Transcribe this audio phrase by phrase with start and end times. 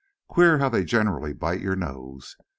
[0.27, 2.35] Queer how they generally bite your nose.